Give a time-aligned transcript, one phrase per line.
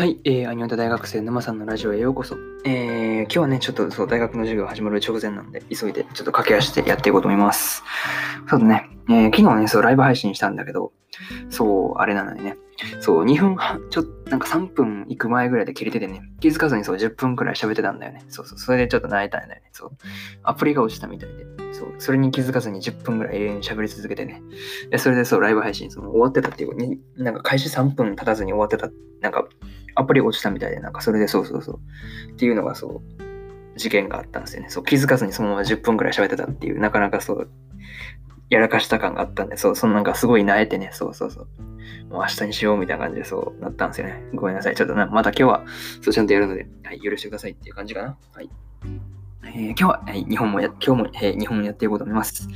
[0.00, 2.34] はい、えー、アニオタ大学生沼さんのラジオへようこそ。
[2.64, 7.82] えー、今日はね、ちょっとそう、大学の授業始まる直前なんで、急いでちょっと駆け足でやっていこうと思います。
[8.48, 10.92] そうだね、えー、昨日ね、そう、ライブ配信したんだけど、
[11.50, 12.56] そう、あれなのにね、
[13.00, 18.24] そう、2分半、ちょっと、なんか3分行く前ぐらいで切れててね、気づかずにそう、10分くらい喋ってたんだよね。
[18.30, 19.68] そうそう、それでちょっと泣いたんだよね。
[19.72, 19.90] そう、
[20.44, 21.44] アプリが落ちたみたいで。
[21.74, 24.40] そう、それに気づかずに10分ぐらい永遠に喋り続けてね。
[24.88, 28.90] で、それでそう、ライブ配信、その終わってたっていう、なんか開始3分経たずに終わってた、
[29.20, 29.46] なんか、
[29.94, 32.30] アプリ落ちたみたいで、なんかそれでそうそうそう。
[32.32, 34.70] っていうのがそう、事件があったんですよね。
[34.70, 37.50] そう、気づかずにそのまま10分くらい喋ってたっていう、なかなかそう、
[38.50, 41.46] やらかした感があったんで、そう、そのなんかすごい萎えてね、そうそうそう。
[42.10, 44.22] もう明日にしようみたいな感じでそうなったんですよね。
[44.34, 44.74] ごめんなさい。
[44.74, 45.64] ちょっとな、また今日は
[46.02, 48.16] そうちゃんとやるので、はい、許してくださいっていう感じかな。
[48.34, 48.50] はい。
[49.54, 52.48] えー、今日は、えー、日本もや、今日も、えー、日本もやっていこうと思います。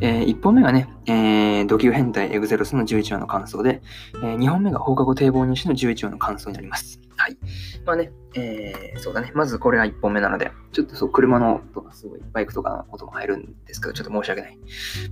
[0.00, 3.82] えー、1本目がね、えー、土球変態エグゼロスの11話の感想で、
[4.16, 7.00] えー、2本目が放課後堤防西の11話の感想になります。
[7.16, 7.36] はい。
[7.84, 9.30] まあね、えー、そうだね。
[9.34, 14.58] まずこれが1本目なので、ちょっとそう、車の音がすごい、バイクとかの音も入るんですけど、ちょっと申し訳ない。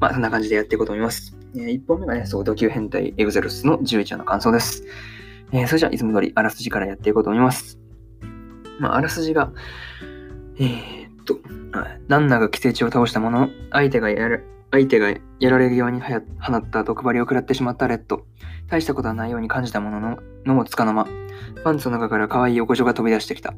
[0.00, 1.37] まあ、そんな感じでやっていこうと思います。
[1.55, 4.84] えー、1本目がね、そう、土球変態エグゼロスの11話の感想です。
[5.53, 7.78] えー、それじゃあ、いつも通り、あらすじからやっていこうと思います。
[8.81, 9.53] まあ、あらすじが、
[10.59, 11.00] えー、
[11.34, 11.41] と、
[12.09, 16.17] ナンナが寄生虫を倒したものの、相手がやる、相手がやられるように放
[16.56, 18.27] った毒針を食らってしまったレッド。
[18.69, 21.06] 大したことはないように感じたものの、のもつかの間、
[21.64, 23.55] パンツの中から可愛い横丁が飛び出してきた。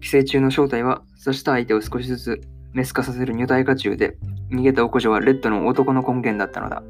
[0.00, 2.40] 寄生虫の正体は、刺した相手を少しずつ
[2.72, 4.16] メス化させる乳体化中で、
[4.50, 6.82] 逃げた横丁はレッドの男の根源だったのだ。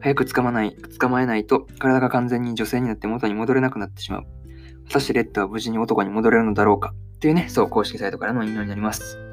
[0.00, 4.22] 早く捕まない、捕まえないと、体が完全に女性になって元に戻れなくなってしまう。
[4.86, 9.27] 果たしてレッドは無事に男に戻れるのだろうかというね、そう公式サイトからの引用になります。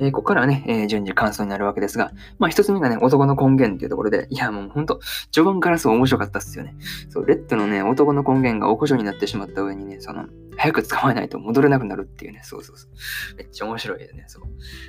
[0.00, 6.74] えー、ここからはね、えー、順次感想になるわけですが、まあ一つ目がね、男の根源っていうところで、いやもうほんと、序盤からそう面白かったっすよね。
[7.08, 10.26] そう、レッドのね、男の根源がおこしょになってしまった上にね、その、
[10.56, 13.36] 早く捕まえないと戻れなくなるっていうね、そうそうそう。
[13.36, 14.42] めっちゃ面白いよね、そう。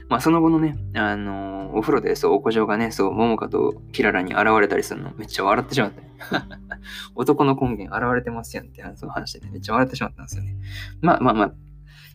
[0.10, 6.12] まあその後のね、あのー、お風呂でそう、おこしょがね、そう、桃香とキララに現れたりするの、めっちゃ笑ってしまった、ね。
[7.16, 10.56] 男の根源現れてますやんってその話でね、めっちゃ笑ってしまったんですよね。
[11.02, 11.54] まあまあまあ、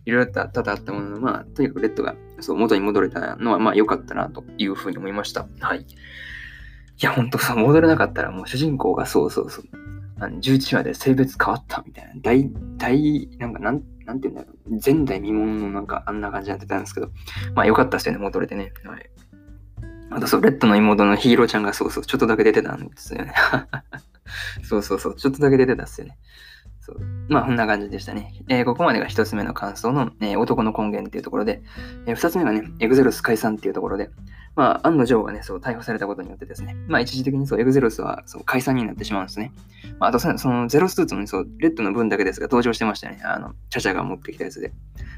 [0.06, 5.47] いろいろと多々あったものの、まあ、とにかくレッドがそう元に戻れたのは、まあ良かったなというふうに思いました。
[5.61, 5.81] はい。
[5.81, 5.84] い
[7.00, 9.65] や、ほんとさ、戻れなかったらもう主人公がそうそうそう、
[10.21, 17.11] あの11話で性別変わったみたいな、大、大、なんかなん、なんて言うんだろう、前代未聞のなんかあんな感じになってたんですけど、
[17.55, 18.72] まあ良かったですよね、戻れてね。
[18.84, 19.11] はい。
[20.11, 23.34] あとそう、レッドの妹のヒーローちゃんがそうそう、ちょっとだけ出てたんですよね。
[24.62, 26.19] そうそうそう、ちょっとだけ出てたっすよね。
[26.86, 27.00] そう。
[27.28, 28.32] まあ、こんな感じでしたね。
[28.48, 31.62] えー、ここまでが一つ目の感想の、えー、男の根源っていうところで、
[32.06, 34.10] えー、二つ目がね、エグゼロス解散っていうところで、
[34.54, 39.52] まあ、案の定がね、そう、逮捕されたことによってですね、まあ、一時的にそう、エグゼロスはそう解散になってしまうんですね。
[39.98, 43.20] まあ、あとその、ゼロスーツの、ね、そう、レッドの分だけですが、登場してましたね。
[43.24, 44.72] あの、チャチャが持ってきたやつで。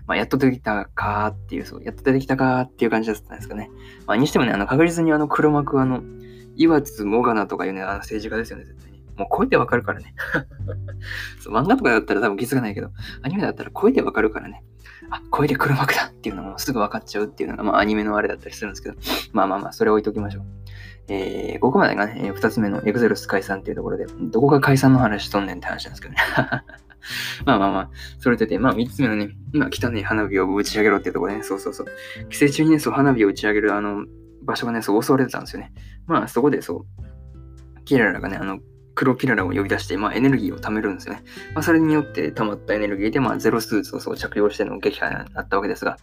[0.06, 3.68] まあ、やっと出てきたかーっていう、そう、やっと出てきたかーっていう感じだったんですかね。
[4.06, 6.02] まあ、にしてもね、あの、確実にあの、黒幕、あの、
[6.58, 8.97] 岩津もがなとかいうね、あの政治家ですよね、絶対に。
[9.18, 10.14] もう声でわかるからね
[11.40, 11.54] そう。
[11.54, 12.90] 漫画とかだったら多分気づかないけど、
[13.22, 14.62] アニメだったら声でわかるからね。
[15.10, 18.96] あ、声で黒幕だっていうのもすぐ分かっちゃうっていうのが、まあアニメのあれだったりするんですけど、
[19.32, 20.44] まあまあまあ、それ置いときましょう。
[21.08, 26.20] えー、ここまでがね、二つ目のエグゼロス解散っていうところで、どこが解散の話しとんねんって話なんですけどね。
[27.46, 31.86] まあまあまあ、それとて、まあ三つ目のね、まあ汚い花火を打ち上げろっていうところでね、そうそうそう。
[32.28, 34.04] 寄生虫にね、そう花火を打ち上げるあの
[34.42, 35.72] 場所がね、そう襲われてたんですよね。
[36.06, 38.58] まあそこでそう、キララがね、あの、
[38.98, 41.22] 黒ピララを呼び出して、まあ、エネルギーを貯めるんですよね。
[41.54, 45.98] まあ、それによって溜まったエネルギーで、まあ、ゼロスーツをそう着用しての撃破になったわけですが、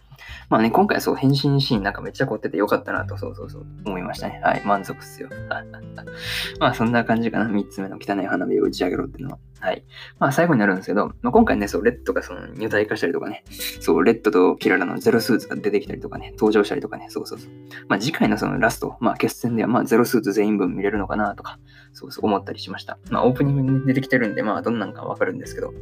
[0.48, 4.40] まあね、今回そう、変身シーンなんかめっちゃ凝っててよかったなと、そうそうそう、思いましたね。
[4.42, 5.28] はい、満足っすよ。
[6.58, 7.50] まあ、そんな感じかな。
[7.50, 9.38] 3つ目の汚い花火を打ち上げろっていうのは。
[9.60, 9.84] はい。
[10.18, 13.42] まあ、最後になるんですけど、まあ、今回ね、そう、レッドがその入体化したりとかね、
[13.80, 17.50] そう、レッドとキララのゼロスーツが出てきたりとかね、登場したりとかね、そうそうそう。
[17.88, 21.58] まあ、次回のそのラスト、まあ、決戦では、まあ、ゼロスーツ全員分見れるのかなとか、
[21.94, 22.98] そうそう思ったりしました。
[23.10, 25.72] まあ、オープニングに出てきてるんで、まあ、どんなんかわかるんですけど、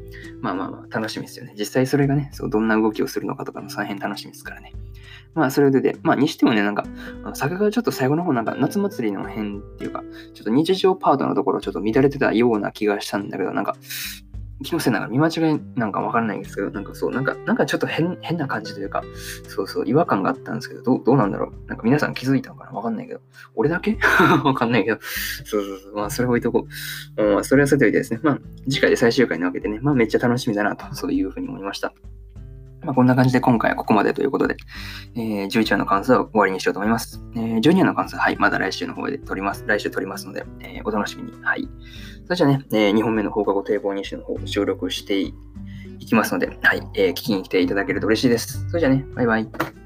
[0.40, 1.54] まあまあまあ、楽しみですよね。
[1.58, 4.72] 実際それがね、そう、どんな動きをするのかとかのその辺楽しみですからね。
[5.34, 6.84] まあ、それでで、まあ、にしてもね、なんか、
[7.34, 10.02] 作画がちょっと最後の方、なんか、夏祭りの辺っていうか、
[10.32, 13.76] ちょっと日常パートのところ、ちょっと乱れてたような気がしたんだけど、なんか、
[14.62, 19.02] 気のせいながら見間違いなんかわからないんですけど、なんかそう、なんか、なんかちょっと変変な感じというか、
[19.48, 21.68] そうそう、違和感があったんですけど、どうどうなんだろう？
[21.68, 23.20] なんか皆さん気づいたのかなわかんないけど。
[23.56, 23.98] 俺だけ？
[24.44, 24.98] わかんないけど。
[25.44, 25.94] そうそうそう。
[25.96, 26.66] まあ、それ置いとこ
[27.16, 27.22] う。
[27.34, 28.20] まあ、それはさておいてですね。
[28.22, 28.38] まあ、
[28.70, 31.92] 次回で最終回なわけでね、まあ、めっちゃ楽しみだなと、そういうふうに思いました。
[32.84, 34.56] まあ、こんな感じで今回はここまでということで、
[35.16, 37.22] えー、11話の感想を終わりにしようと思います。
[37.34, 39.64] えー、12話の感想は、い、まだ来週の方で撮ります。
[39.66, 41.32] 来週撮りますので、えー、お楽しみに。
[41.42, 41.68] はい。
[42.24, 45.34] それじゃあね、えー、2本目の放課後堤防日誌の方を収録してい
[46.00, 48.68] いきますので、はい、えー聞きに来ていただけると嬉しいです。
[48.68, 49.83] それじゃあね、バイバイ。